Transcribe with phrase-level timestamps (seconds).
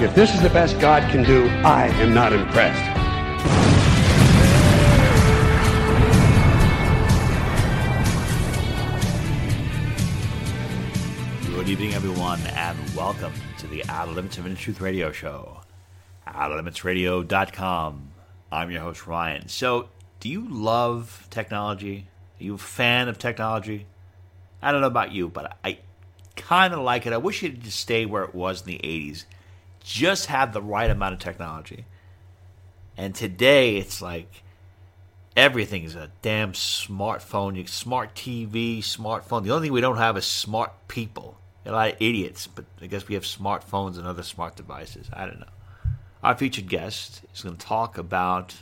[0.00, 2.80] If this is the best God can do, I am not impressed.
[11.54, 15.60] Good evening, everyone, and welcome to the Outer Limits of Inner Truth Radio Show.
[16.26, 18.10] OuterLimitsRadio.com.
[18.50, 19.48] I'm your host, Ryan.
[19.48, 22.06] So, do you love technology?
[22.40, 23.84] Are you a fan of technology?
[24.62, 25.76] I don't know about you, but I
[26.36, 27.12] kind of like it.
[27.12, 29.26] I wish it just stay where it was in the 80s.
[29.82, 31.86] Just have the right amount of technology.
[32.96, 34.42] And today, it's like
[35.36, 39.44] everything is a damn smartphone, smart TV, smartphone.
[39.44, 41.38] The only thing we don't have is smart people.
[41.64, 45.08] A lot of idiots, but I guess we have smartphones and other smart devices.
[45.12, 45.46] I don't know.
[46.22, 48.56] Our featured guest is going to talk about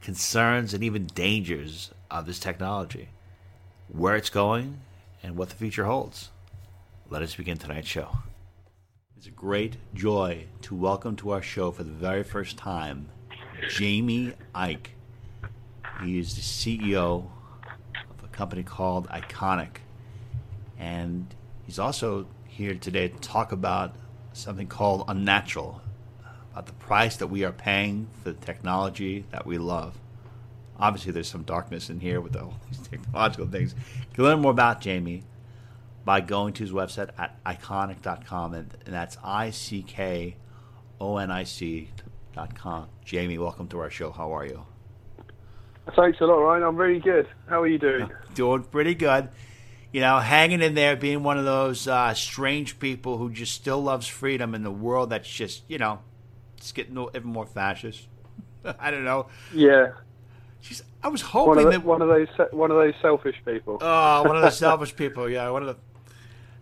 [0.00, 3.08] concerns and even dangers of this technology,
[3.88, 4.80] where it's going,
[5.22, 6.30] and what the future holds.
[7.10, 8.18] Let us begin tonight's show.
[9.24, 13.08] It's a great joy to welcome to our show for the very first time
[13.70, 14.88] Jamie Icke.
[16.02, 17.30] He is the CEO
[17.94, 19.76] of a company called Ickonic.
[20.78, 21.34] And
[21.64, 23.94] he's also here today to talk about
[24.34, 25.80] something called Unnatural,
[26.52, 29.98] about the price that we are paying for the technology that we love.
[30.78, 33.74] Obviously, there's some darkness in here with all these technological things.
[33.96, 35.22] You can learn more about Jamie
[36.04, 40.36] by going to his website at ickonic.com, and, and that's I C K
[41.00, 42.88] O N I C.com.
[43.04, 44.10] Jamie, welcome to our show.
[44.10, 44.64] How are you?
[45.96, 46.62] Thanks a lot, Ryan.
[46.62, 47.28] I'm really good.
[47.46, 48.10] How are you doing?
[48.34, 49.28] doing pretty good.
[49.92, 53.82] You know, hanging in there, being one of those uh, strange people who just still
[53.82, 56.00] loves freedom in the world that's just, you know,
[56.56, 58.08] it's getting even more fascist.
[58.80, 59.28] I don't know.
[59.52, 59.92] Yeah.
[60.62, 63.36] Jeez, I was One hoping of, the, that one of those one of those selfish
[63.44, 63.78] people.
[63.80, 65.28] Oh, one of the selfish people.
[65.28, 65.76] Yeah, one of the.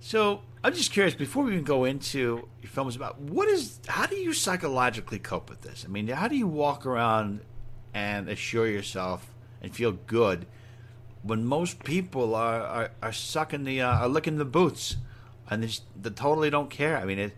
[0.04, 1.14] So I'm just curious.
[1.14, 5.48] Before we even go into your films, about what is, how do you psychologically cope
[5.48, 5.84] with this?
[5.86, 7.40] I mean, how do you walk around
[7.94, 10.46] and assure yourself and feel good
[11.22, 14.96] when most people are are, are sucking the uh, are licking the boots
[15.48, 16.96] and they, just, they totally don't care.
[16.96, 17.36] I mean, it.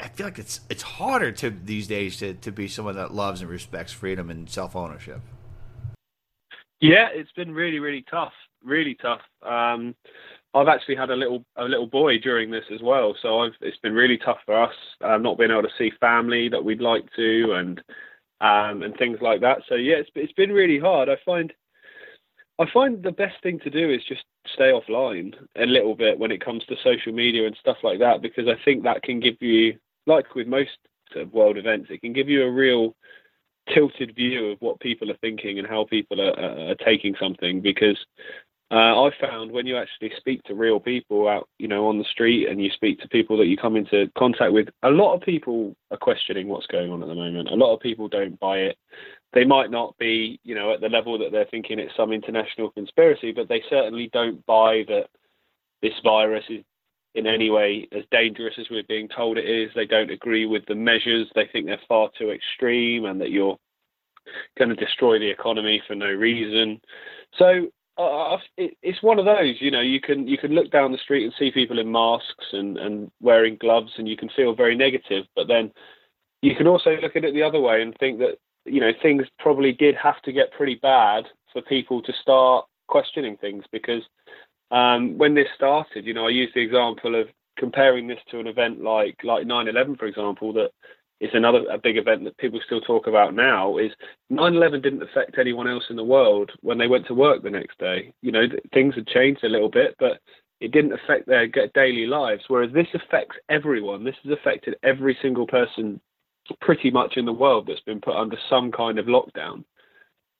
[0.00, 3.42] I feel like it's it's harder to these days to, to be someone that loves
[3.42, 5.20] and respects freedom and self ownership.
[6.80, 8.32] Yeah, it's been really, really tough.
[8.64, 9.20] Really tough.
[9.42, 9.94] Um,
[10.54, 13.78] I've actually had a little a little boy during this as well, so I've, it's
[13.78, 14.74] been really tough for us.
[15.00, 17.82] Uh, not being able to see family that we'd like to, and
[18.40, 19.62] um, and things like that.
[19.68, 21.08] So yeah, it's it's been really hard.
[21.08, 21.52] I find
[22.58, 24.24] I find the best thing to do is just
[24.54, 28.20] stay offline a little bit when it comes to social media and stuff like that,
[28.20, 30.70] because I think that can give you, like with most
[31.12, 32.94] sort of world events, it can give you a real
[33.72, 37.62] tilted view of what people are thinking and how people are, are, are taking something.
[37.62, 37.98] Because
[38.72, 42.04] uh, I found when you actually speak to real people out, you know, on the
[42.04, 45.20] street, and you speak to people that you come into contact with, a lot of
[45.20, 47.50] people are questioning what's going on at the moment.
[47.50, 48.78] A lot of people don't buy it.
[49.34, 52.70] They might not be, you know, at the level that they're thinking it's some international
[52.70, 55.08] conspiracy, but they certainly don't buy that
[55.82, 56.64] this virus is
[57.14, 59.70] in any way as dangerous as we're being told it is.
[59.74, 61.28] They don't agree with the measures.
[61.34, 63.58] They think they're far too extreme and that you're
[64.56, 66.80] going to destroy the economy for no reason.
[67.38, 67.66] So
[67.98, 70.98] uh, it, it's one of those, you know, you can you can look down the
[70.98, 74.76] street and see people in masks and, and wearing gloves, and you can feel very
[74.76, 75.24] negative.
[75.36, 75.72] But then
[76.40, 79.24] you can also look at it the other way and think that you know things
[79.38, 84.02] probably did have to get pretty bad for people to start questioning things because
[84.70, 87.28] um, when this started, you know, I used the example of
[87.58, 90.70] comparing this to an event like like 9/11, for example, that
[91.22, 93.78] is another a big event that people still talk about now.
[93.78, 93.92] Is
[94.30, 97.78] 9/11 didn't affect anyone else in the world when they went to work the next
[97.78, 98.12] day.
[98.22, 100.18] You know, th- things had changed a little bit, but
[100.60, 102.42] it didn't affect their daily lives.
[102.48, 104.02] Whereas this affects everyone.
[104.02, 106.00] This has affected every single person
[106.60, 109.64] pretty much in the world that's been put under some kind of lockdown.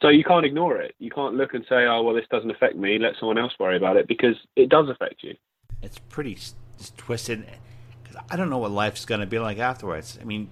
[0.03, 0.97] So you can't ignore it.
[0.99, 2.99] You can't look and say, "Oh, well, this doesn't affect me.
[2.99, 5.37] Let someone else worry about it," because it does affect you.
[5.81, 6.37] It's pretty
[6.97, 7.47] twisted.
[8.05, 10.19] Cause I don't know what life's going to be like afterwards.
[10.21, 10.51] I mean,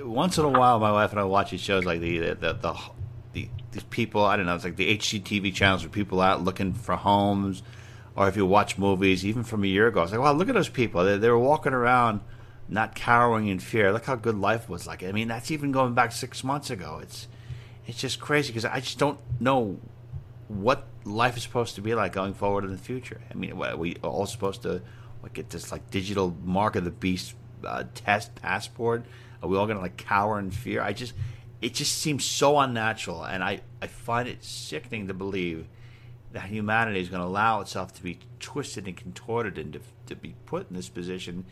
[0.00, 2.52] once in a while, my wife and I watch these shows like the the the,
[2.54, 2.78] the,
[3.32, 4.24] the these people.
[4.24, 4.54] I don't know.
[4.54, 7.62] It's like the HGTV channels where people out looking for homes,
[8.16, 10.54] or if you watch movies, even from a year ago, it's like, wow, look at
[10.54, 11.04] those people.
[11.04, 12.20] They, they were walking around,
[12.68, 13.92] not cowering in fear.
[13.92, 15.02] Look how good life was like.
[15.02, 17.00] I mean, that's even going back six months ago.
[17.02, 17.28] It's
[17.86, 19.78] it's just crazy because I just don't know
[20.48, 23.20] what life is supposed to be like going forward in the future.
[23.30, 24.82] I mean, are we all supposed to
[25.32, 27.34] get this like digital mark of the beast
[27.64, 29.04] uh, test passport?
[29.42, 30.82] Are we all going to like cower in fear?
[30.82, 31.14] I just
[31.60, 35.66] it just seems so unnatural, and I I find it sickening to believe
[36.32, 40.16] that humanity is going to allow itself to be twisted and contorted and to, to
[40.16, 41.44] be put in this position,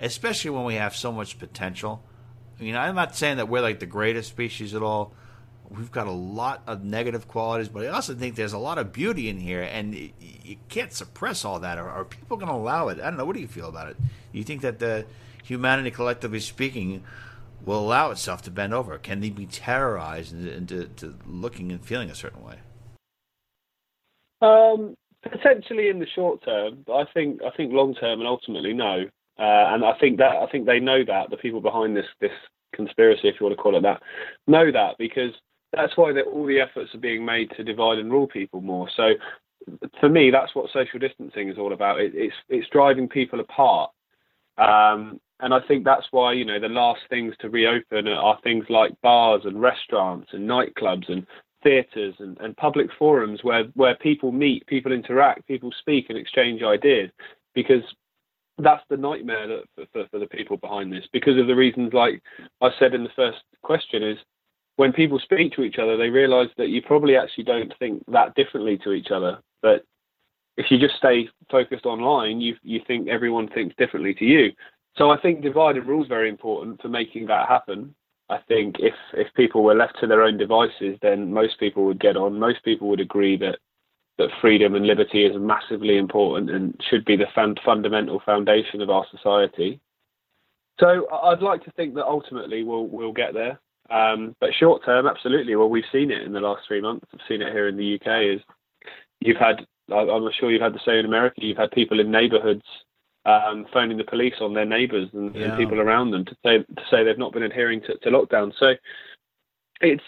[0.00, 2.02] especially when we have so much potential.
[2.58, 5.12] I mean, I'm not saying that we're like the greatest species at all.
[5.68, 8.92] We've got a lot of negative qualities, but I also think there's a lot of
[8.92, 11.78] beauty in here, and you can't suppress all that.
[11.78, 13.00] Are, are people going to allow it?
[13.00, 13.24] I don't know.
[13.24, 13.96] What do you feel about it?
[14.32, 15.06] You think that the
[15.42, 17.04] humanity, collectively speaking,
[17.64, 18.98] will allow itself to bend over?
[18.98, 22.56] Can they be terrorized into, into to looking and feeling a certain way?
[24.40, 28.72] Um, potentially in the short term, but I think I think long term and ultimately
[28.72, 29.04] no.
[29.38, 32.32] Uh, and I think that I think they know that the people behind this this
[32.74, 34.02] conspiracy, if you want to call it that,
[34.46, 35.32] know that because
[35.72, 38.88] that's why all the efforts are being made to divide and rule people more.
[38.94, 39.12] So
[40.00, 42.00] for me, that's what social distancing is all about.
[42.00, 43.90] It, it's it's driving people apart.
[44.58, 48.64] Um, and I think that's why you know the last things to reopen are things
[48.70, 51.26] like bars and restaurants and nightclubs and
[51.62, 56.62] theatres and, and public forums where where people meet, people interact, people speak and exchange
[56.62, 57.10] ideas,
[57.54, 57.82] because
[58.58, 61.04] that's the nightmare that, for, for, for the people behind this.
[61.12, 62.22] Because of the reasons, like
[62.60, 64.18] I said in the first question, is
[64.76, 68.34] when people speak to each other, they realise that you probably actually don't think that
[68.34, 69.38] differently to each other.
[69.60, 69.84] But
[70.56, 74.52] if you just stay focused online, you you think everyone thinks differently to you.
[74.96, 77.94] So I think divide rules rule very important for making that happen.
[78.28, 82.00] I think if if people were left to their own devices, then most people would
[82.00, 82.38] get on.
[82.38, 83.58] Most people would agree that
[84.18, 88.90] that freedom and liberty is massively important and should be the fun- fundamental foundation of
[88.90, 89.80] our society.
[90.78, 93.60] So I'd like to think that ultimately we'll we'll get there.
[93.90, 95.56] Um, but short term, absolutely.
[95.56, 97.06] Well, we've seen it in the last three months.
[97.12, 98.36] I've seen it here in the UK.
[98.36, 98.40] Is
[99.20, 101.36] you've had, I'm sure you've had the same in America.
[101.38, 102.64] You've had people in neighbourhoods
[103.24, 105.50] um, phoning the police on their neighbours and, Yeah.
[105.50, 108.52] and people around them to say to say they've not been adhering to, to lockdown.
[108.58, 108.74] So
[109.80, 110.04] it's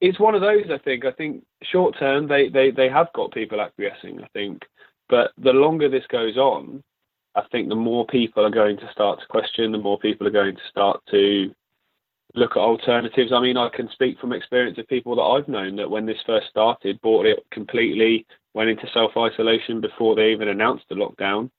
[0.00, 0.64] it's one of those.
[0.72, 1.04] I think.
[1.04, 4.20] I think short term they, they, they have got people acquiescing.
[4.22, 4.62] I think,
[5.08, 6.82] but the longer this goes on,
[7.34, 9.72] I think the more people are going to start to question.
[9.72, 11.50] The more people are going to start to
[12.34, 13.32] look at alternatives.
[13.32, 16.20] I mean, I can speak from experience of people that I've known that when this
[16.26, 21.50] first started, bought it completely, went into self isolation before they even announced the lockdown,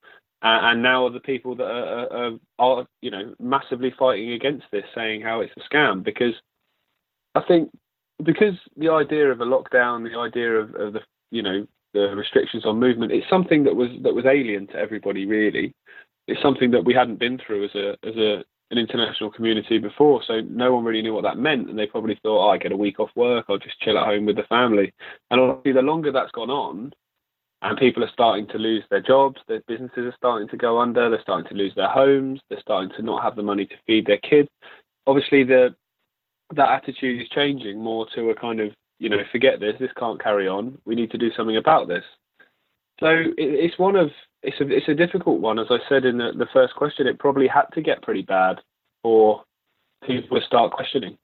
[0.47, 4.83] and now are the people that are, are, are, you know, massively fighting against this,
[4.95, 6.03] saying how it's a scam.
[6.03, 6.33] Because
[7.35, 7.69] I think
[8.23, 11.01] because the idea of a lockdown, the idea of, of the,
[11.31, 15.25] you know, the restrictions on movement, it's something that was that was alien to everybody.
[15.25, 15.73] Really,
[16.27, 20.21] it's something that we hadn't been through as a as a an international community before,
[20.27, 22.73] so no one really knew what that meant, and they probably thought, oh, I get
[22.73, 24.93] a week off work, I'll just chill at home with the family.
[25.31, 26.91] And obviously, the longer that's gone on,
[27.61, 31.09] and people are starting to lose their jobs, their businesses are starting to go under,
[31.09, 34.05] they're starting to lose their homes, they're starting to not have the money to feed
[34.05, 34.49] their kids.
[35.07, 35.75] Obviously, the
[36.55, 40.21] that attitude is changing more to a kind of, you know, forget this, this can't
[40.21, 40.77] carry on.
[40.85, 42.03] We need to do something about this.
[42.99, 44.11] So it, it's one of
[44.43, 45.59] it's a it's a difficult one.
[45.59, 48.57] As I said in the, the first question, it probably had to get pretty bad
[49.03, 49.43] for
[50.05, 51.17] people to start questioning.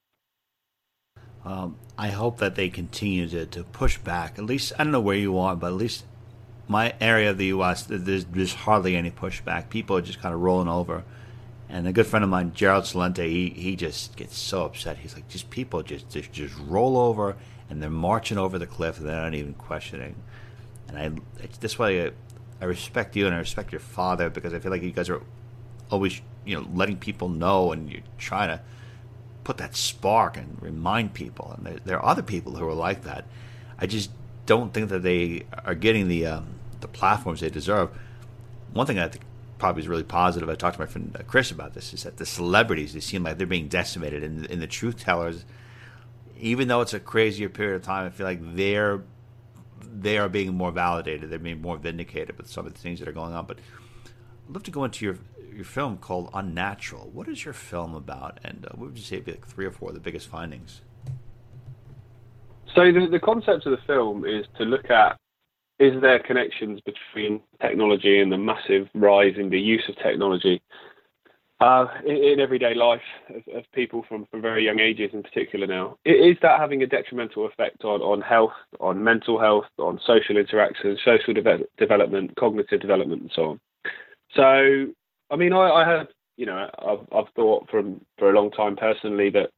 [1.45, 4.39] Um, I hope that they continue to, to push back.
[4.39, 6.05] At least I don't know where you are, but at least
[6.67, 7.83] my area of the U.S.
[7.83, 9.69] There's there's hardly any pushback.
[9.69, 11.03] People are just kind of rolling over.
[11.69, 14.97] And a good friend of mine, Gerald Celente, he he just gets so upset.
[14.97, 17.35] He's like, just people just just, just roll over
[17.69, 20.15] and they're marching over the cliff and they're not even questioning.
[20.87, 22.11] And I it's this way I,
[22.61, 25.21] I respect you and I respect your father because I feel like you guys are
[25.89, 28.61] always you know letting people know and you're trying to
[29.43, 31.53] put that spark and remind people.
[31.57, 33.25] And there, there are other people who are like that.
[33.77, 34.11] I just
[34.45, 36.47] don't think that they are getting the um,
[36.81, 37.89] the platforms they deserve.
[38.73, 39.23] One thing I think
[39.57, 40.49] probably is really positive.
[40.49, 41.93] I talked to my friend uh, Chris about this.
[41.93, 45.45] Is that the celebrities they seem like they're being decimated, and, the truth tellers,
[46.39, 49.03] even though it's a crazier period of time, I feel like they're
[49.95, 51.29] they are being more validated.
[51.29, 53.45] They're being more vindicated with some of the things that are going on.
[53.45, 53.59] But
[54.47, 55.17] I'd love to go into your
[55.53, 57.09] your film called Unnatural.
[57.13, 59.71] What is your film about, and uh, what would you say be like three or
[59.71, 60.81] four of the biggest findings?
[62.75, 65.17] So the, the concept of the film is to look at
[65.79, 70.61] is there connections between technology and the massive rise in the use of technology
[71.59, 75.65] uh, in, in, everyday life of, of, people from, from very young ages in particular
[75.65, 75.97] now.
[76.03, 80.99] Is that having a detrimental effect on, on health, on mental health, on social interactions,
[81.05, 83.59] social de- development, cognitive development, and so on?
[84.35, 84.93] So,
[85.31, 88.75] I mean, I, I have, you know, I've, I've thought from for a long time
[88.75, 89.51] personally that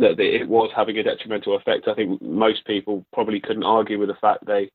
[0.00, 1.88] that it was having a detrimental effect.
[1.88, 4.70] I think most people probably couldn't argue with the fact they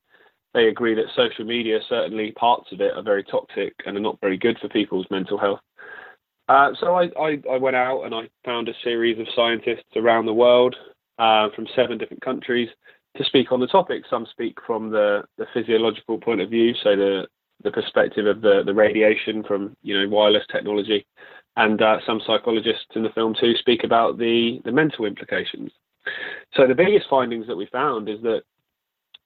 [0.53, 4.19] they agree that social media, certainly parts of it, are very toxic and are not
[4.21, 5.59] very good for people's mental health.
[6.47, 10.27] Uh, so I, I, I, went out and I found a series of scientists around
[10.27, 10.75] the world
[11.19, 12.69] uh, from seven different countries
[13.17, 14.03] to speak on the topic.
[14.09, 17.27] Some speak from the, the physiological point of view, so the,
[17.63, 21.05] the perspective of the, the radiation from you know wireless technology,
[21.57, 25.71] and uh, some psychologists in the film too speak about the, the mental implications.
[26.53, 28.43] So the biggest findings that we found is that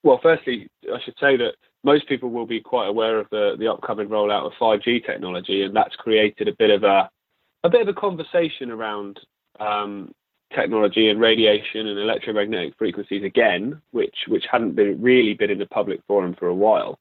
[0.02, 3.68] well, firstly, I should say that most people will be quite aware of the, the
[3.70, 7.10] upcoming rollout of 5G technology, and that's created a bit of a
[7.62, 9.20] a bit of a conversation around
[9.58, 10.12] um,
[10.54, 15.66] technology and radiation and electromagnetic frequencies again, which which hadn't been really been in the
[15.66, 16.98] public forum for a while.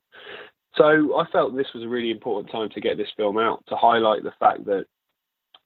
[0.76, 3.76] So I felt this was a really important time to get this film out to
[3.76, 4.86] highlight the fact that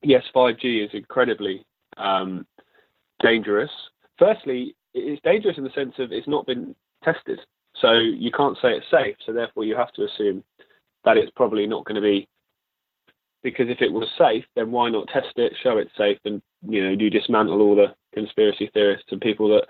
[0.04, 1.66] yes, 5G is incredibly
[1.98, 2.46] um,
[3.22, 3.72] dangerous.
[4.20, 7.40] Firstly, it's dangerous in the sense of it's not been tested.
[7.76, 9.16] So you can't say it's safe.
[9.26, 10.44] So therefore, you have to assume
[11.06, 12.28] that it's probably not going to be.
[13.42, 16.82] Because if it was safe, then why not test it, show it's safe, and you
[16.82, 19.68] know you dismantle all the conspiracy theorists and people that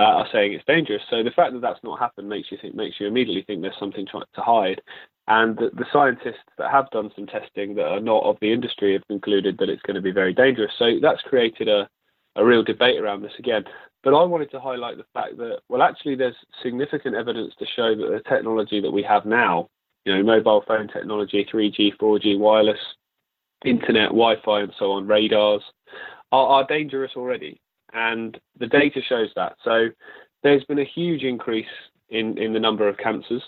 [0.00, 1.02] uh, are saying it's dangerous.
[1.10, 3.78] So the fact that that's not happened makes you think makes you immediately think there's
[3.78, 4.80] something trying to hide.
[5.28, 8.94] And the, the scientists that have done some testing that are not of the industry
[8.94, 10.72] have concluded that it's going to be very dangerous.
[10.78, 11.88] So that's created a
[12.36, 13.64] a real debate around this again.
[14.02, 17.94] But I wanted to highlight the fact that, well, actually, there's significant evidence to show
[17.94, 19.68] that the technology that we have now,
[20.04, 22.78] you know, mobile phone technology, 3G, 4G, wireless,
[23.64, 25.62] internet, Wi Fi, and so on, radars,
[26.32, 27.60] are, are dangerous already.
[27.92, 29.56] And the data shows that.
[29.64, 29.88] So
[30.42, 31.66] there's been a huge increase
[32.08, 33.42] in, in the number of cancers.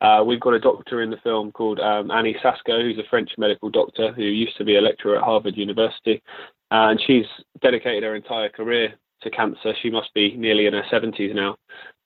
[0.00, 3.30] Uh, we've got a doctor in the film called um, Annie Sasco, who's a French
[3.36, 6.22] medical doctor who used to be a lecturer at Harvard University,
[6.70, 7.26] and she's
[7.60, 9.74] dedicated her entire career to cancer.
[9.82, 11.56] She must be nearly in her 70s now.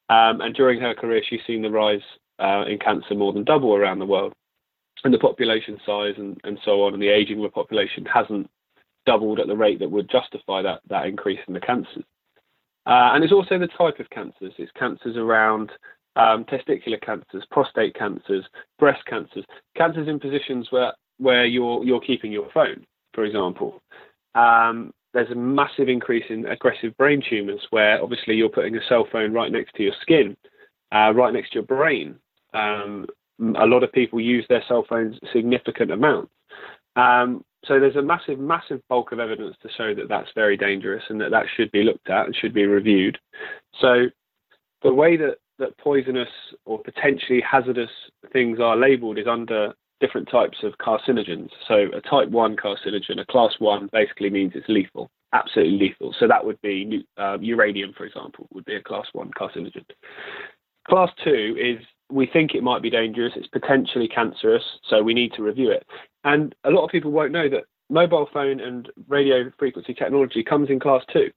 [0.08, 2.00] Um, and during her career, she's seen the rise
[2.38, 4.32] uh, in cancer more than double around the world.
[5.04, 8.48] And the population size and, and so on, and the aging of the population hasn't
[9.06, 12.04] doubled at the rate that would justify that, that increase in the cancers.
[12.86, 14.52] Uh, and it's also the type of cancers.
[14.58, 15.70] It's cancers around
[16.16, 18.44] um, testicular cancers, prostate cancers,
[18.78, 19.44] breast cancers,
[19.76, 23.80] cancers in positions where, where you're, you're keeping your phone, for example.
[24.34, 29.06] Um, there's a massive increase in aggressive brain tumours where obviously you're putting a cell
[29.12, 30.36] phone right next to your skin,
[30.92, 32.16] uh, right next to your brain.
[32.54, 33.06] Um,
[33.40, 36.32] a lot of people use their cell phones significant amounts.
[36.96, 41.02] Um, so there's a massive, massive bulk of evidence to show that that's very dangerous
[41.08, 43.18] and that that should be looked at and should be reviewed.
[43.80, 44.06] So
[44.82, 46.28] the way that, that poisonous
[46.64, 47.90] or potentially hazardous
[48.32, 51.50] things are labelled is under different types of carcinogens.
[51.68, 56.12] So a type 1 carcinogen, a class 1, basically means it's lethal, absolutely lethal.
[56.18, 59.84] So that would be uh, uranium, for example, would be a class 1 carcinogen.
[60.88, 65.32] Class 2 is we think it might be dangerous, it's potentially cancerous, so we need
[65.34, 65.86] to review it.
[66.24, 70.70] And a lot of people won't know that mobile phone and radio frequency technology comes
[70.70, 71.30] in class 2.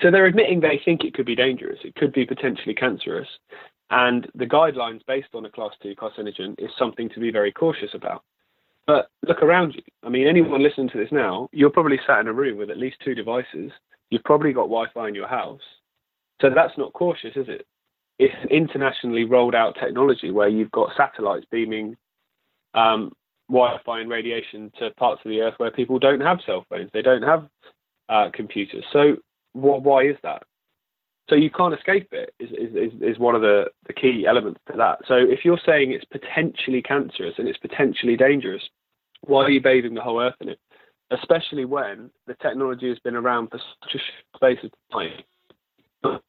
[0.00, 3.28] So they're admitting they think it could be dangerous, it could be potentially cancerous,
[3.90, 7.90] and the guidelines based on a class 2 carcinogen is something to be very cautious
[7.92, 8.22] about.
[8.86, 9.82] But look around you.
[10.02, 12.78] I mean, anyone listening to this now, you're probably sat in a room with at
[12.78, 13.70] least two devices.
[14.10, 15.60] You've probably got Wi Fi in your house.
[16.40, 17.66] So that's not cautious, is it?
[18.18, 21.96] It's an internationally rolled out technology where you've got satellites beaming
[22.74, 23.12] um,
[23.52, 26.90] Wi Fi and radiation to parts of the earth where people don't have cell phones,
[26.92, 27.46] they don't have
[28.08, 28.84] uh, computers.
[28.92, 29.16] So,
[29.52, 30.42] wh- why is that?
[31.28, 34.76] So you can't escape it is, is, is one of the, the key elements to
[34.76, 34.98] that.
[35.06, 38.62] So if you're saying it's potentially cancerous and it's potentially dangerous,
[39.22, 40.58] why are you bathing the whole earth in it?
[41.10, 46.20] Especially when the technology has been around for such a space of time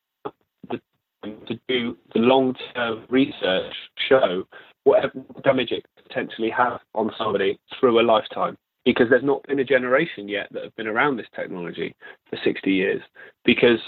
[1.24, 3.74] to do the long-term research
[4.10, 4.44] show
[4.84, 5.04] what
[5.44, 10.28] damage it potentially have on somebody through a lifetime because there's not been a generation
[10.28, 11.96] yet that have been around this technology
[12.30, 13.02] for 60 years
[13.46, 13.80] because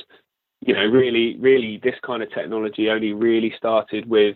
[0.61, 4.35] you know, really, really, this kind of technology only really started with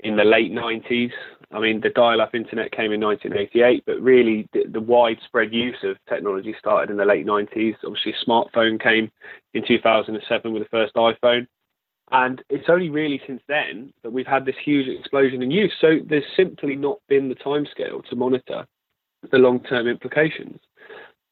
[0.00, 1.10] in the late 90s.
[1.50, 5.96] I mean, the dial-up internet came in 1988, but really the, the, widespread use of
[6.08, 7.74] technology started in the late 90s.
[7.84, 9.10] Obviously, smartphone came
[9.54, 11.46] in 2007 with the first iPhone.
[12.12, 15.72] And it's only really since then that we've had this huge explosion in use.
[15.80, 18.66] So there's simply not been the timescale to monitor
[19.30, 20.60] the long-term implications.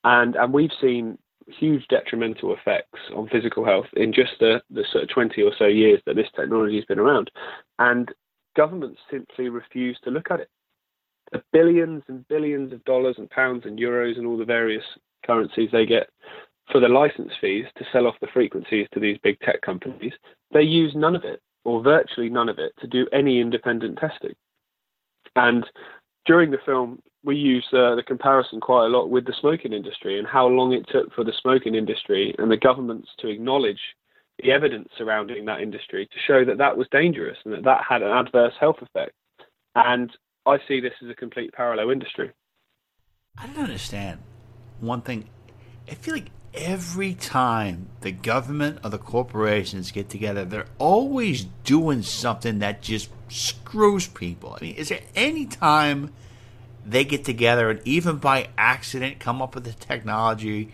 [0.03, 5.05] And and we've seen huge detrimental effects on physical health in just the, the sort
[5.05, 7.31] of 20 or so years that this technology has been around.
[7.79, 8.11] And
[8.57, 10.49] governments simply refuse to look at it.
[11.33, 14.85] The billions and billions of dollars and pounds and euros and all the various
[15.25, 16.09] currencies they get
[16.71, 20.13] for the license fees to sell off the frequencies to these big tech companies,
[20.53, 24.35] they use none of it, or virtually none of it, to do any independent testing.
[25.37, 25.65] And
[26.27, 30.19] during the film, we use uh, the comparison quite a lot with the smoking industry
[30.19, 33.81] and how long it took for the smoking industry and the governments to acknowledge
[34.43, 38.03] the evidence surrounding that industry to show that that was dangerous and that that had
[38.03, 39.13] an adverse health effect.
[39.75, 40.11] And
[40.47, 42.31] I see this as a complete parallel industry.
[43.39, 44.21] I don't understand
[44.81, 45.29] one thing.
[45.91, 52.03] I feel like every time the government or the corporations get together, they're always doing
[52.03, 54.57] something that just screws people.
[54.59, 56.13] I mean, is there any time
[56.87, 60.71] they get together and even by accident come up with a technology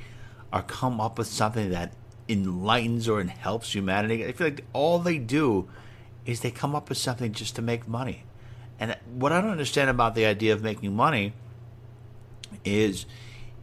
[0.52, 1.94] or come up with something that
[2.28, 4.26] enlightens or helps humanity?
[4.26, 5.68] I feel like all they do
[6.26, 8.24] is they come up with something just to make money.
[8.78, 11.32] And what I don't understand about the idea of making money
[12.64, 13.06] is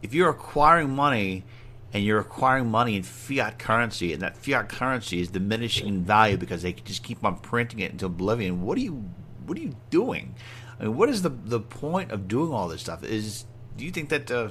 [0.02, 1.44] if you're acquiring money
[1.92, 6.36] and you're acquiring money in fiat currency, and that fiat currency is diminishing in value
[6.36, 8.62] because they just keep on printing it into oblivion.
[8.62, 9.08] What are you,
[9.46, 10.34] what are you doing?
[10.78, 13.02] I mean, what is the the point of doing all this stuff?
[13.02, 14.50] Is do you think that, uh,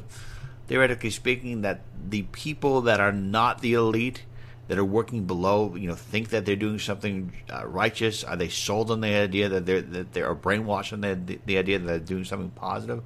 [0.68, 4.24] theoretically speaking, that the people that are not the elite,
[4.68, 8.24] that are working below, you know, think that they're doing something uh, righteous?
[8.24, 11.40] Are they sold on the idea that they're that they are brainwashed on the, the
[11.46, 13.04] the idea that they're doing something positive?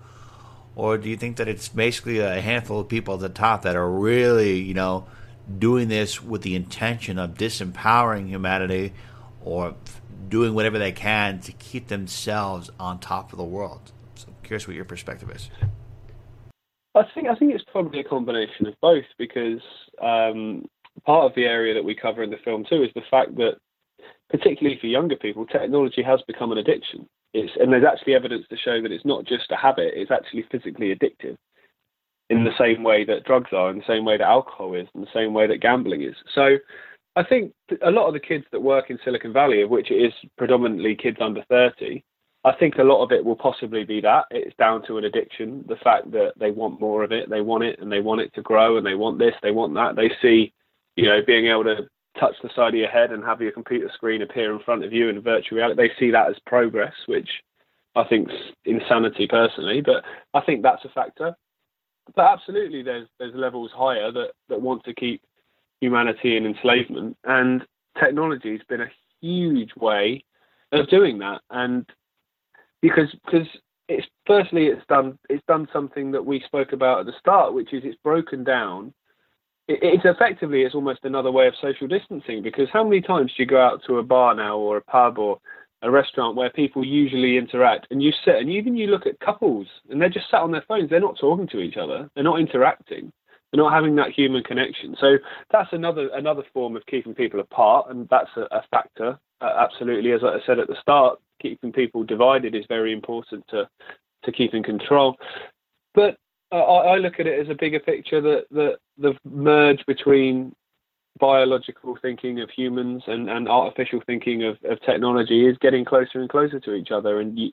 [0.76, 3.76] Or do you think that it's basically a handful of people at the top that
[3.76, 5.06] are really, you know,
[5.60, 8.94] doing this with the intention of disempowering humanity
[9.44, 9.76] or
[10.30, 13.92] doing whatever they can to keep themselves on top of the world?
[14.16, 15.50] So I'm curious what your perspective is.
[16.94, 19.62] I think I think it's probably a combination of both because
[20.02, 20.66] um,
[21.06, 23.56] part of the area that we cover in the film too is the fact that,
[24.30, 27.08] particularly for younger people, technology has become an addiction.
[27.34, 30.46] It's, and there's actually evidence to show that it's not just a habit; it's actually
[30.52, 31.38] physically addictive,
[32.30, 35.02] in the same way that drugs are, in the same way that alcohol is, in
[35.02, 36.16] the same way that gambling is.
[36.34, 36.58] So,
[37.16, 39.96] I think a lot of the kids that work in Silicon Valley, of which it
[39.96, 42.04] is predominantly kids under 30,
[42.44, 45.64] I think a lot of it will possibly be that it's down to an addiction,
[45.68, 48.34] the fact that they want more of it, they want it, and they want it
[48.34, 49.96] to grow, and they want this, they want that.
[49.96, 50.54] They see,
[50.96, 51.88] you know, being able to
[52.20, 54.92] touch the side of your head and have your computer screen appear in front of
[54.92, 55.82] you in virtual reality.
[55.82, 57.30] They see that as progress, which
[57.96, 58.34] I think's
[58.66, 61.36] insanity personally, but I think that's a factor.
[62.16, 65.22] But absolutely, there's there's levels higher that that want to keep
[65.80, 67.64] humanity in enslavement, and
[68.00, 70.24] technology's been a huge way
[70.72, 71.42] of doing that.
[71.50, 71.86] And
[72.82, 73.48] because because
[73.88, 77.74] it's firstly it's done it's done something that we spoke about at the start, which
[77.74, 78.94] is it's broken down
[79.82, 83.48] it's effectively it's almost another way of social distancing because how many times do you
[83.48, 85.40] go out to a bar now or a pub or
[85.84, 89.68] a restaurant where people usually interact and you sit and even you look at couples
[89.90, 92.40] and they're just sat on their phones they're not talking to each other they're not
[92.40, 93.12] interacting
[93.52, 94.96] they're not having that human connection.
[95.00, 95.18] So
[95.52, 100.12] that's another another form of keeping people apart and that's a, a factor uh, absolutely.
[100.12, 103.68] As i said at the start keeping people divided is very important to
[104.24, 105.18] to keep in control.
[105.94, 106.18] But
[106.52, 110.54] I, I look at it as a bigger picture that, that the merge between
[111.20, 116.30] biological thinking of humans and, and artificial thinking of, of technology is getting closer and
[116.30, 117.20] closer to each other.
[117.20, 117.52] And you,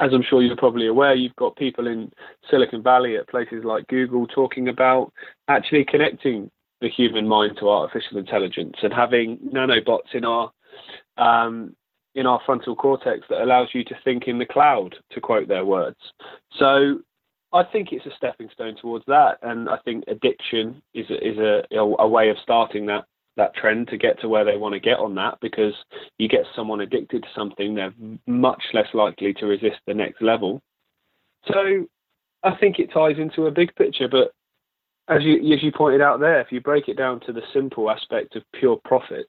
[0.00, 2.12] as I'm sure you're probably aware, you've got people in
[2.50, 5.12] Silicon Valley at places like Google talking about
[5.48, 6.50] actually connecting
[6.80, 10.50] the human mind to artificial intelligence and having nanobots in our
[11.16, 11.74] um,
[12.14, 15.66] in our frontal cortex that allows you to think in the cloud, to quote their
[15.66, 15.98] words.
[16.58, 17.00] So
[17.56, 21.38] I think it's a stepping stone towards that, and I think addiction is a, is
[21.38, 23.04] a, a way of starting that
[23.36, 25.74] that trend to get to where they want to get on that because
[26.18, 27.92] you get someone addicted to something, they're
[28.26, 30.62] much less likely to resist the next level.
[31.52, 31.86] So
[32.42, 34.32] I think it ties into a big picture, but
[35.08, 37.90] as you as you pointed out there, if you break it down to the simple
[37.90, 39.26] aspect of pure profit,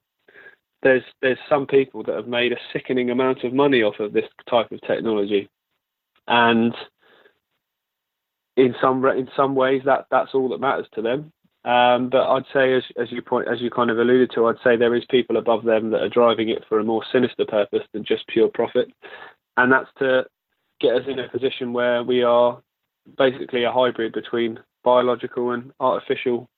[0.82, 4.26] there's there's some people that have made a sickening amount of money off of this
[4.50, 5.50] type of technology,
[6.28, 6.74] and
[8.58, 11.32] in some in some ways that that's all that matters to them.
[11.64, 14.56] Um, but I'd say, as, as you point, as you kind of alluded to, I'd
[14.64, 17.84] say there is people above them that are driving it for a more sinister purpose
[17.94, 18.90] than just pure profit,
[19.58, 20.26] and that's to
[20.80, 22.62] get us in a position where we are
[23.18, 26.50] basically a hybrid between biological and artificial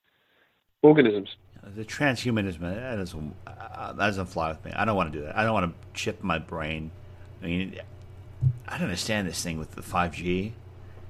[0.83, 1.29] organisms.
[1.63, 4.71] The transhumanism that doesn't, uh, that doesn't fly with me.
[4.75, 5.37] I don't want to do that.
[5.37, 6.91] I don't want to chip my brain.
[7.41, 7.79] I mean,
[8.67, 10.53] I don't understand this thing with the five G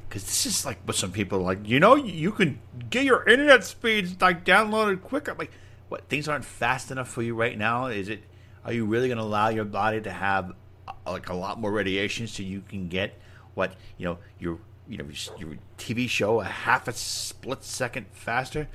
[0.09, 1.67] because this is like what some people are like.
[1.67, 5.35] You know, you can get your internet speeds like downloaded quicker.
[5.37, 5.51] Like,
[5.87, 7.85] what things aren't fast enough for you right now?
[7.85, 8.23] Is it?
[8.65, 10.53] Are you really going to allow your body to have
[10.87, 13.19] uh, like a lot more radiation so you can get
[13.53, 15.05] what you know your you know
[15.37, 18.67] your TV show a half a split second faster?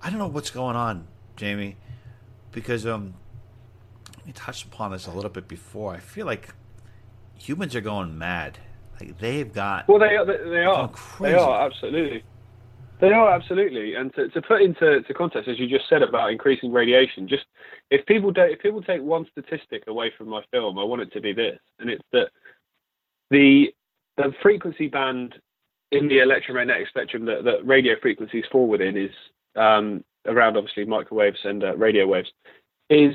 [0.00, 1.76] I don't know what's going on, Jamie,
[2.52, 3.14] because um,
[4.24, 5.94] we touched upon this a little bit before.
[5.94, 6.54] I feel like
[7.36, 8.58] humans are going mad.
[9.00, 10.24] Like they've got well, they are.
[10.24, 10.90] They, they are.
[11.20, 12.22] They are absolutely.
[13.00, 13.94] They are absolutely.
[13.94, 17.44] And to, to put into to context, as you just said about increasing radiation, just
[17.90, 21.12] if people don't, if people take one statistic away from my film, I want it
[21.12, 22.28] to be this, and it's that
[23.30, 23.66] the
[24.16, 25.34] the frequency band
[25.90, 29.10] in the electromagnetic spectrum that, that radio frequencies fall within is
[29.56, 32.28] um, around obviously microwaves and uh, radio waves
[32.90, 33.14] is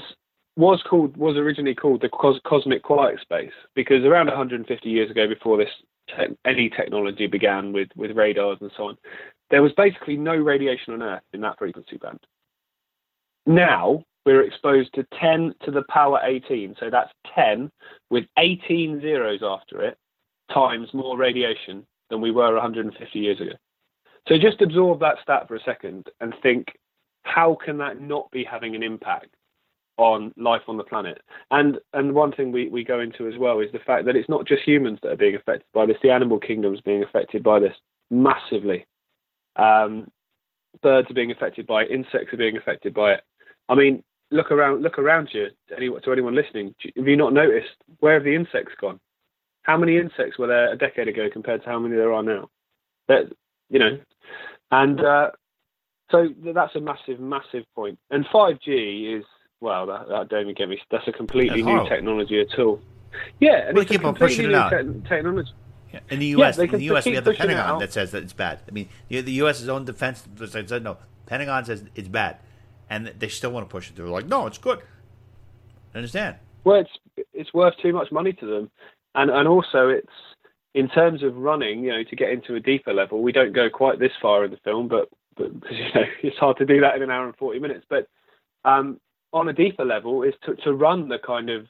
[0.60, 5.26] was called was originally called the cos- cosmic quiet space because around 150 years ago,
[5.26, 5.70] before this
[6.10, 8.98] te- any technology began with with radars and so on,
[9.50, 12.20] there was basically no radiation on Earth in that frequency band.
[13.46, 17.72] Now we're exposed to 10 to the power 18, so that's 10
[18.10, 19.98] with 18 zeros after it
[20.54, 23.54] times more radiation than we were 150 years ago.
[24.28, 26.68] So just absorb that stat for a second and think,
[27.24, 29.30] how can that not be having an impact
[30.00, 31.22] on life on the planet?
[31.52, 34.30] And and one thing we, we go into as well is the fact that it's
[34.30, 35.98] not just humans that are being affected by this.
[36.02, 37.76] The animal kingdom is being affected by this
[38.10, 38.86] massively.
[39.56, 40.10] Um,
[40.82, 41.92] birds are being affected by it.
[41.92, 43.22] Insects are being affected by it.
[43.68, 45.48] I mean, look around look around you.
[45.70, 49.00] To anyone, to anyone listening, have you not noticed where have the insects gone?
[49.64, 52.50] How many insects were there a decade ago compared to how many there are now?
[53.08, 53.32] That
[53.70, 54.00] you know,
[54.72, 55.32] and uh,
[56.12, 58.00] so that's a massive, massive point.
[58.10, 59.26] And 5G is
[59.62, 60.80] well, that, that don't even get me.
[60.92, 61.90] That's a completely That's new horrible.
[61.90, 62.80] technology at all.
[63.40, 65.04] Yeah, and Well, it's they a keep on completely pushing it new out.
[65.04, 65.52] te- technology.
[65.94, 66.00] Yeah.
[66.10, 67.46] In the Yeah, U.S., they in can- the they U.S., we keep have the pushing
[67.46, 67.80] it Pentagon out.
[67.80, 68.60] that says that it's bad.
[68.68, 70.98] I mean, the, the U.S.'s own defense said no.
[71.26, 72.38] Pentagon says it's bad,
[72.90, 73.96] and they still want to push it.
[73.96, 74.80] They're like, no, it's good.
[75.94, 76.38] I understand.
[76.64, 78.70] Well, it's it's worth too much money to them,
[79.16, 80.08] and and also it's
[80.76, 81.84] in terms of running.
[81.84, 84.52] You know, to get into a deeper level, we don't go quite this far in
[84.52, 87.36] the film, but but you know it's hard to do that in an hour and
[87.38, 87.86] forty minutes.
[87.90, 88.08] But
[88.66, 89.00] um,
[89.34, 91.66] on a deeper level, is to to run the kind of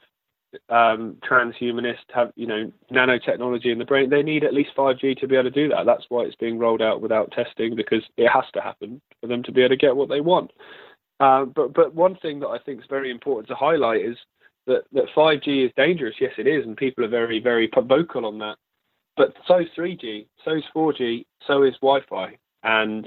[0.68, 4.10] um, transhumanist have you know nanotechnology in the brain.
[4.10, 5.86] They need at least five G to be able to do that.
[5.86, 9.42] That's why it's being rolled out without testing because it has to happen for them
[9.44, 10.50] to be able to get what they want.
[11.20, 14.16] Uh, but but one thing that I think is very important to highlight is
[14.66, 16.14] that that 5G is dangerous.
[16.20, 18.56] Yes, it is, and people are very very vocal on that.
[19.16, 23.06] But so is 3G, so is 4G, so is Wi-Fi, and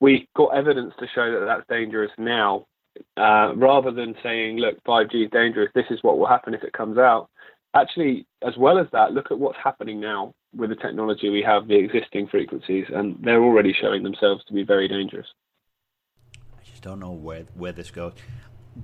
[0.00, 2.66] we've got evidence to show that that's dangerous now.
[3.16, 6.72] Uh, rather than saying, look, 5G is dangerous, this is what will happen if it
[6.72, 7.28] comes out.
[7.74, 11.68] Actually, as well as that, look at what's happening now with the technology we have,
[11.68, 15.26] the existing frequencies, and they're already showing themselves to be very dangerous.
[16.34, 18.14] I just don't know where where this goes.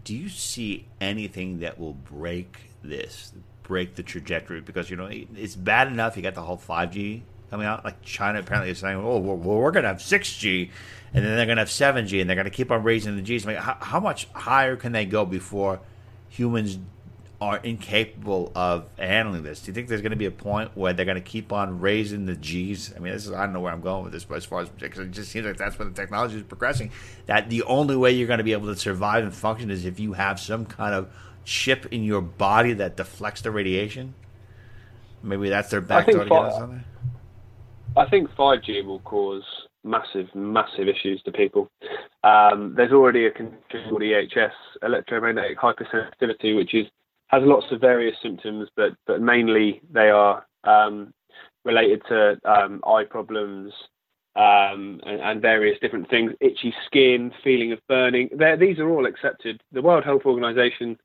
[0.05, 4.61] Do you see anything that will break this, break the trajectory?
[4.61, 7.85] Because you know it's bad enough you got the whole five G coming out.
[7.85, 10.70] Like China apparently is saying, "Oh, well, we're going to have six G,
[11.12, 13.16] and then they're going to have seven G, and they're going to keep on raising
[13.16, 15.80] the Gs." I mean, how, how much higher can they go before
[16.28, 16.78] humans
[17.40, 19.61] are incapable of handling this?
[19.61, 21.80] Do you think there's going to be a point where they're going to keep on
[21.80, 22.92] raising the G's?
[22.96, 24.61] I mean, this is I don't know where I'm going with this, but as far
[24.61, 26.90] as because it just seems like that's where the technology is progressing.
[27.26, 30.00] That the only way you're going to be able to survive and function is if
[30.00, 31.09] you have some kind of
[31.44, 34.14] chip in your body that deflects the radiation.
[35.22, 36.85] Maybe that's their backdoor to get us on there.
[37.96, 39.44] I think 5G will cause
[39.85, 41.70] massive, massive issues to people.
[42.24, 44.50] Um, there's already a condition called EHS,
[44.83, 46.87] electromagnetic hypersensitivity, which is
[47.28, 51.12] has lots of various symptoms, but but mainly they are um,
[51.64, 53.72] related to um, eye problems
[54.37, 58.28] um, and, and various different things, itchy skin, feeling of burning.
[58.37, 59.61] They're, these are all accepted.
[59.72, 60.98] The World Health Organization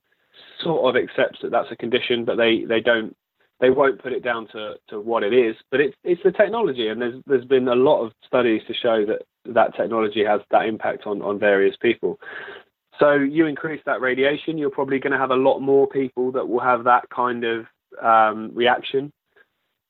[0.64, 3.16] sort of accepts that that's a condition, but they, they don't
[3.60, 6.88] they won't put it down to, to what it is, but it's it's the technology,
[6.88, 10.66] and there's there's been a lot of studies to show that that technology has that
[10.66, 12.20] impact on on various people.
[13.00, 16.50] So you increase that radiation, you're probably going to have a lot more people that
[16.50, 17.66] will have that kind of
[18.04, 19.12] um, reaction.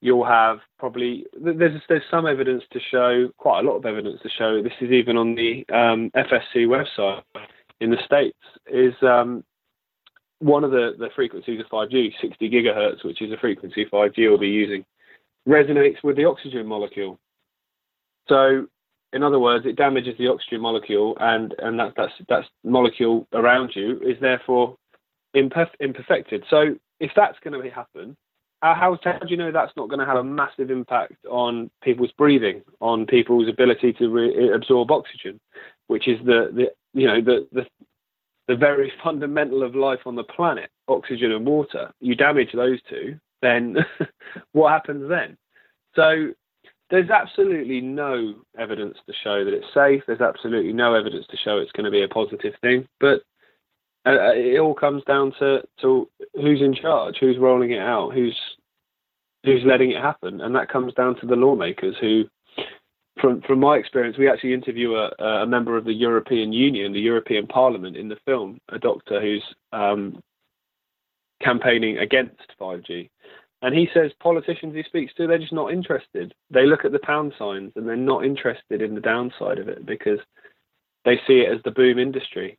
[0.01, 4.29] you'll have probably there's there's some evidence to show quite a lot of evidence to
[4.29, 7.21] show this is even on the um, FCC website
[7.82, 9.43] in the states is um,
[10.39, 14.38] one of the, the frequencies of 5G, 60 gigahertz, which is a frequency 5G will
[14.38, 14.86] be using,
[15.47, 17.19] resonates with the oxygen molecule.
[18.28, 18.67] So,
[19.12, 23.71] in other words, it damages the oxygen molecule, and and that that's that's molecule around
[23.75, 24.75] you is therefore
[25.36, 26.43] imperf- imperfected.
[26.49, 28.15] So, if that's going to happen,
[28.62, 32.12] how, how do you know that's not going to have a massive impact on people's
[32.17, 35.39] breathing, on people's ability to re- absorb oxygen,
[35.88, 37.65] which is the, the you know the, the
[38.49, 41.91] the very fundamental of life on the planet, oxygen and water.
[42.01, 43.77] You damage those two, then
[44.53, 45.38] what happens then?
[45.95, 46.33] So
[46.89, 50.01] there's absolutely no evidence to show that it's safe.
[50.07, 52.88] There's absolutely no evidence to show it's going to be a positive thing.
[52.99, 53.21] But
[54.07, 58.15] uh, uh, it all comes down to, to who's in charge, who's rolling it out,
[58.15, 58.38] who's
[59.45, 62.25] who's letting it happen, and that comes down to the lawmakers who.
[63.21, 66.99] From from my experience, we actually interview a, a member of the European Union, the
[66.99, 69.43] European Parliament, in the film, a doctor who's
[69.73, 70.21] um,
[71.41, 73.09] campaigning against 5G,
[73.61, 76.33] and he says politicians he speaks to, they're just not interested.
[76.49, 79.85] They look at the pound signs and they're not interested in the downside of it
[79.85, 80.19] because
[81.03, 82.57] they see it as the boom industry.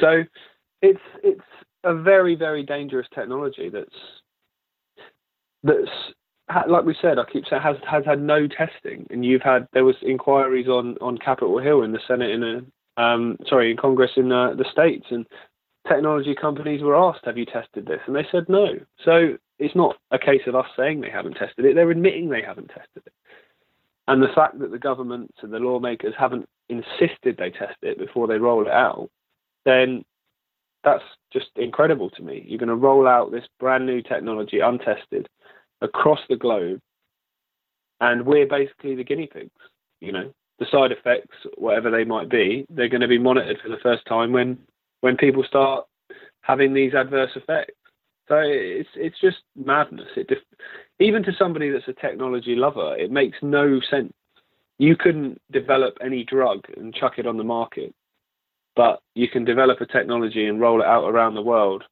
[0.00, 0.24] So
[0.82, 1.40] it's it's
[1.84, 3.94] a very very dangerous technology that's
[5.62, 5.90] that's
[6.68, 9.84] like we said, I keep saying has has had no testing, and you've had there
[9.84, 14.12] was inquiries on on Capitol Hill in the Senate in a um, sorry in Congress
[14.16, 15.26] in uh, the states, and
[15.88, 18.74] technology companies were asked, "Have you tested this?" and they said no.
[19.04, 22.42] So it's not a case of us saying they haven't tested it; they're admitting they
[22.42, 23.12] haven't tested it.
[24.06, 28.26] And the fact that the governments and the lawmakers haven't insisted they test it before
[28.26, 29.08] they roll it out,
[29.64, 30.04] then
[30.82, 32.44] that's just incredible to me.
[32.46, 35.28] You're going to roll out this brand new technology, untested,
[35.80, 36.80] across the globe,
[38.00, 39.50] and we're basically the guinea pigs.
[40.00, 43.68] You know, the side effects, whatever they might be, they're going to be monitored for
[43.68, 44.58] the first time when
[45.00, 45.86] when people start
[46.42, 47.74] having these adverse effects.
[48.28, 50.08] So it's it's just madness.
[50.16, 50.38] It def-
[50.98, 54.12] even to somebody that's a technology lover, it makes no sense.
[54.78, 57.94] You couldn't develop any drug and chuck it on the market
[58.76, 61.84] but you can develop a technology and roll it out around the world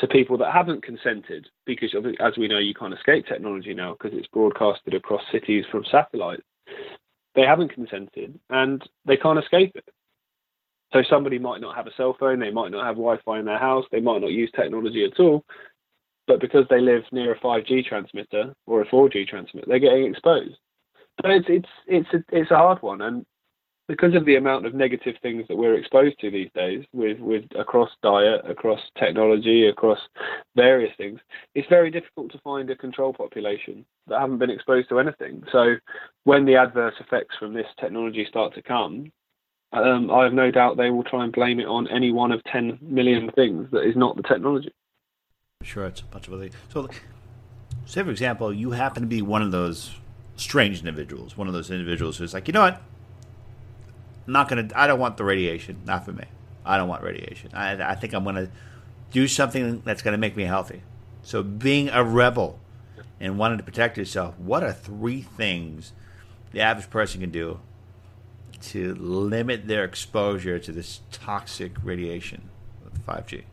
[0.00, 4.16] to people that haven't consented because as we know you can't escape technology now because
[4.18, 6.42] it's broadcasted across cities from satellites.
[7.34, 9.84] they haven't consented and they can't escape it
[10.92, 13.58] so somebody might not have a cell phone they might not have wi-fi in their
[13.58, 15.44] house they might not use technology at all
[16.26, 20.56] but because they live near a 5g transmitter or a 4g transmitter they're getting exposed
[21.22, 23.26] so it's it's it's a, it's a hard one and
[23.90, 27.44] because of the amount of negative things that we're exposed to these days, with with
[27.58, 29.98] across diet, across technology, across
[30.54, 31.18] various things,
[31.56, 35.42] it's very difficult to find a control population that haven't been exposed to anything.
[35.50, 35.74] So,
[36.22, 39.10] when the adverse effects from this technology start to come,
[39.72, 42.44] um, I have no doubt they will try and blame it on any one of
[42.44, 44.72] 10 million things that is not the technology.
[45.62, 46.54] Sure, it's a bunch of other things.
[46.72, 46.88] So,
[47.86, 49.96] say, for example, you happen to be one of those
[50.36, 52.80] strange individuals, one of those individuals who's like, you know what?
[54.26, 54.68] I'm not gonna.
[54.74, 55.80] I don't want the radiation.
[55.84, 56.24] Not for me.
[56.64, 57.50] I don't want radiation.
[57.54, 58.50] I, I think I'm gonna
[59.10, 60.82] do something that's gonna make me healthy.
[61.22, 62.58] So being a rebel
[63.18, 65.92] and wanting to protect yourself, what are three things
[66.52, 67.60] the average person can do
[68.60, 72.48] to limit their exposure to this toxic radiation
[72.84, 73.44] with 5G?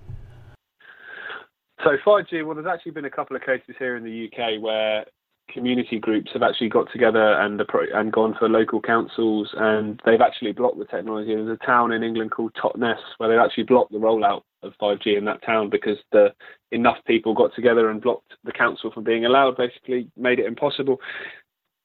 [1.83, 5.05] So 5G, well, there's actually been a couple of cases here in the UK where
[5.51, 7.61] community groups have actually got together and
[7.93, 11.33] and gone for local councils and they've actually blocked the technology.
[11.33, 15.17] There's a town in England called Totnes where they've actually blocked the rollout of 5G
[15.17, 16.33] in that town because the
[16.71, 19.57] enough people got together and blocked the council from being allowed.
[19.57, 20.99] Basically, made it impossible.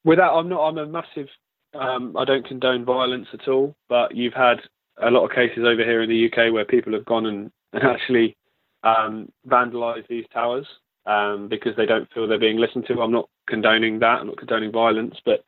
[0.04, 0.66] Without, I'm not.
[0.66, 1.28] I'm a massive.
[1.74, 4.60] Um, I don't condone violence at all, but you've had
[5.00, 7.82] a lot of cases over here in the UK where people have gone and, and
[7.84, 8.36] actually
[8.82, 10.66] um, vandalised these towers
[11.06, 13.00] um, because they don't feel they're being listened to.
[13.00, 14.20] I'm not condoning that.
[14.20, 15.44] I'm not condoning violence, but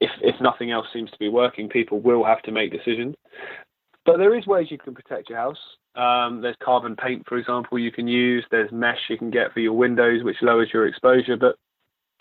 [0.00, 3.14] if if nothing else seems to be working, people will have to make decisions.
[4.04, 5.58] But there is ways you can protect your house.
[5.94, 8.44] Um, there's carbon paint, for example, you can use.
[8.50, 11.36] There's mesh you can get for your windows, which lowers your exposure.
[11.36, 11.56] But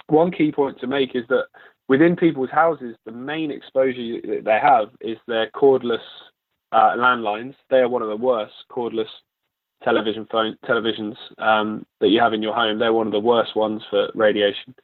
[0.07, 1.45] one key point to make is that
[1.88, 6.03] within people's houses, the main exposure that they have is their cordless
[6.71, 7.55] uh, landlines.
[7.69, 9.10] They are one of the worst cordless
[9.84, 12.80] television phone televisions um, that you have in your home.
[12.80, 14.76] They're one of the worst ones for radiation.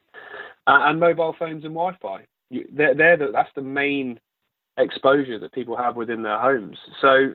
[0.66, 2.24] Uh, and mobile phones and Wi-Fi.
[2.50, 4.20] You, they're, they're the, that's the main
[4.76, 6.78] exposure that people have within their homes.
[7.00, 7.34] So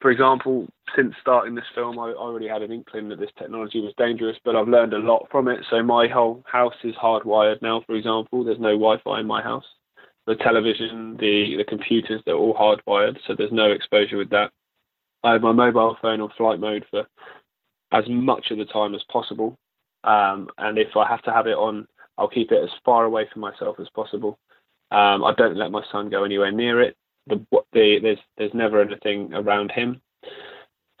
[0.00, 3.92] for example, since starting this film, I already had an inkling that this technology was
[3.98, 5.60] dangerous, but I've learned a lot from it.
[5.68, 7.82] So my whole house is hardwired now.
[7.86, 9.64] For example, there's no Wi-Fi in my house.
[10.26, 14.52] The television, the the computers, they're all hardwired, so there's no exposure with that.
[15.22, 17.06] I have my mobile phone on flight mode for
[17.92, 19.58] as much of the time as possible,
[20.04, 23.28] um, and if I have to have it on, I'll keep it as far away
[23.32, 24.38] from myself as possible.
[24.90, 26.96] Um, I don't let my son go anywhere near it.
[27.26, 30.00] The, the, there's there's never anything around him.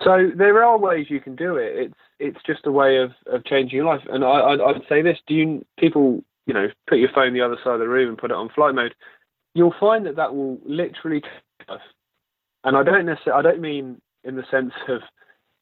[0.02, 1.72] So there are ways you can do it.
[1.76, 4.02] It's it's just a way of, of changing your life.
[4.10, 7.40] And I I'd, I'd say this: Do you people you know put your phone the
[7.40, 8.94] other side of the room and put it on flight mode?
[9.54, 11.22] You'll find that that will literally.
[12.62, 15.00] And I don't necessarily I don't mean in the sense of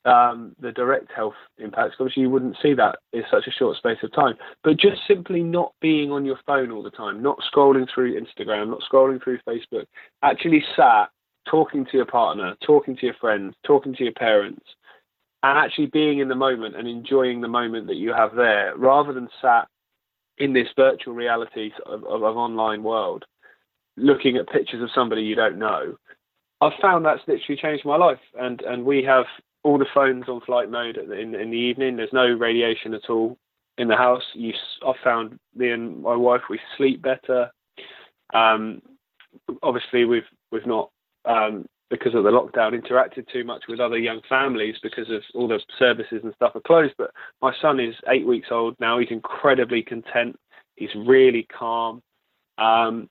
[0.05, 1.97] um, the direct health impacts.
[1.99, 4.35] Obviously, you wouldn't see that in such a short space of time.
[4.65, 8.71] But just simply not being on your phone all the time, not scrolling through Instagram,
[8.71, 9.87] not scrolling through Facebook,
[10.23, 11.11] actually sat
[11.49, 14.65] talking to your partner, talking to your friends, talking to your parents,
[15.43, 19.13] and actually being in the moment and enjoying the moment that you have there, rather
[19.13, 19.69] than sat
[20.39, 23.25] in this virtual reality of, of, of online world,
[23.97, 25.97] looking at pictures of somebody you don't know.
[26.61, 29.27] I've found that's literally changed my life, and and we have
[29.63, 31.97] all the phones on flight mode in in the evening.
[31.97, 33.39] There's no radiation at all
[33.77, 34.25] in the house.
[34.35, 34.53] You,
[34.87, 37.51] I've found me and my wife we sleep better.
[38.35, 38.83] Um,
[39.63, 40.91] obviously, we've we've not
[41.25, 45.49] um, because of the lockdown interacted too much with other young families because of all
[45.49, 46.95] the services and stuff are closed.
[46.99, 48.99] But my son is eight weeks old now.
[48.99, 50.37] He's incredibly content.
[50.77, 52.03] He's really calm.
[52.59, 53.09] Um,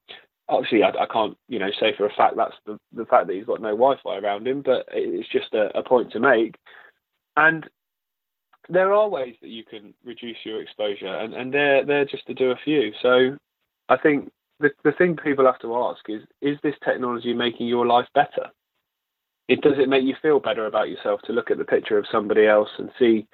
[0.49, 3.35] obviously I, I, can't you know say for a fact that's the, the fact that
[3.35, 6.55] he's got no Wi-Fi around him, but it's just a, a point to make.
[7.35, 7.69] And
[8.69, 12.33] there are ways that you can reduce your exposure, and, and they're they're just to
[12.33, 12.91] do a few.
[13.01, 13.37] So
[13.89, 17.85] I think the the thing people have to ask is is this technology making your
[17.85, 18.49] life better?
[19.47, 22.05] It does it make you feel better about yourself to look at the picture of
[22.11, 23.25] somebody else and see,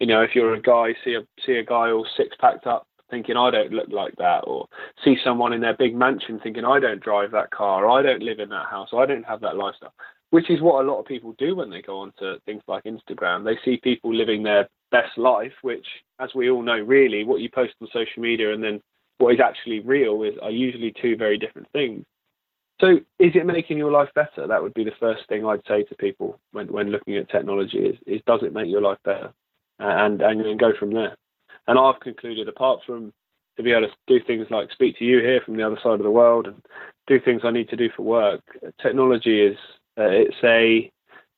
[0.00, 2.86] you know, if you're a guy, see a see a guy all six packed up
[3.12, 4.66] thinking I don't look like that, or
[5.04, 8.40] see someone in their big mansion thinking I don't drive that car, I don't live
[8.40, 9.94] in that house, I don't have that lifestyle.
[10.30, 13.44] Which is what a lot of people do when they go onto things like Instagram.
[13.44, 15.86] They see people living their best life, which,
[16.18, 18.80] as we all know, really what you post on social media and then
[19.18, 22.04] what is actually real is are usually two very different things.
[22.80, 24.46] So, is it making your life better?
[24.46, 27.78] That would be the first thing I'd say to people when, when looking at technology:
[27.78, 29.32] is, is does it make your life better,
[29.78, 31.16] and and then go from there.
[31.66, 33.12] And I've concluded, apart from
[33.56, 35.94] to be able to do things like speak to you here from the other side
[35.94, 36.62] of the world and
[37.06, 38.40] do things I need to do for work,
[38.80, 39.56] technology is
[39.98, 40.90] uh, it's a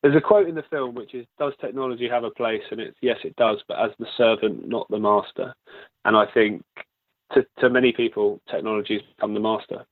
[0.02, 2.62] there's a quote in the film which is does technology have a place?
[2.70, 5.54] And it's yes it does but as the servant not the master.
[6.04, 6.62] And i think
[7.32, 9.84] to, to many people technology has become the master.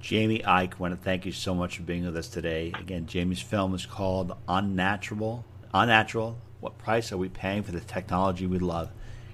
[0.00, 2.72] Jamie Icke I want to thank you so much for being with us today.
[2.78, 8.46] Again jamie's film is called unnatural unnatural what price are we paying for the technology
[8.46, 8.90] we love?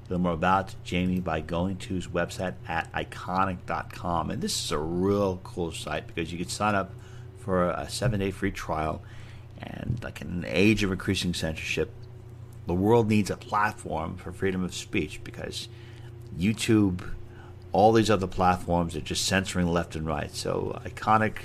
[0.08, 4.30] Learn more about Jamie by going to his website at ickonic.com.
[4.30, 6.92] And this is a real cool site because you can sign up
[7.38, 9.02] for a seven day free trial.
[9.58, 11.90] And like in an age of increasing censorship,
[12.66, 15.68] the world needs a platform for freedom of speech because
[16.38, 17.08] YouTube,
[17.72, 20.30] all these other platforms are just censoring left and right.
[20.34, 21.36] So Ickonic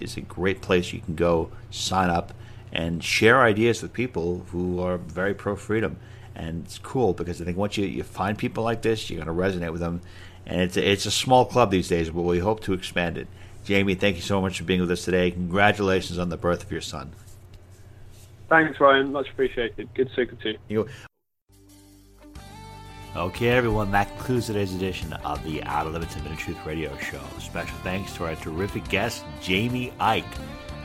[0.00, 2.32] is a great place you can go sign up
[2.72, 5.98] and share ideas with people who are very pro freedom.
[6.34, 9.36] And it's cool because I think once you, you find people like this, you're going
[9.36, 10.00] to resonate with them.
[10.46, 13.26] And it's a, it's a small club these days, but we hope to expand it.
[13.64, 15.30] Jamie, thank you so much for being with us today.
[15.30, 17.12] Congratulations on the birth of your son.
[18.48, 19.12] Thanks, Ryan.
[19.12, 19.88] Much appreciated.
[19.94, 20.88] Good speaking to you.
[23.16, 27.20] Okay, everyone, that concludes today's edition of the Outer Limits of Inner Truth Radio Show.
[27.40, 30.24] Special thanks to our terrific guest, Jamie Icke.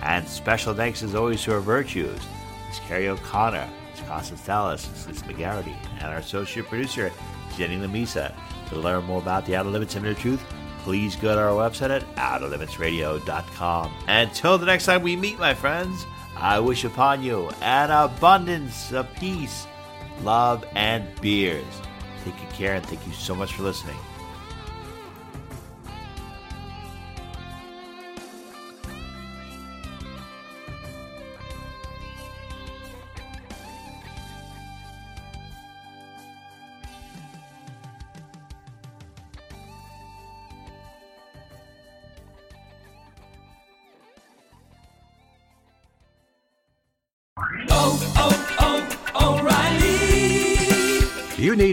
[0.04, 2.20] And special thanks as always to our virtues,
[2.68, 2.80] Ms.
[2.88, 4.08] Carrie O'Connor, Ms.
[4.08, 5.08] Constance Dallas, Ms.
[5.08, 7.12] Lisa McGarity, and our associate producer,
[7.58, 8.34] Jenny Lamisa.
[8.70, 10.44] To learn more about the Outer Limits and Inner Truth,
[10.80, 13.94] please go to our website at outerlimitsradio.com.
[14.08, 19.14] Until the next time we meet, my friends, I wish upon you an abundance of
[19.16, 19.68] peace,
[20.22, 21.64] love, and beers.
[22.26, 23.98] Take good care and thank you so much for listening.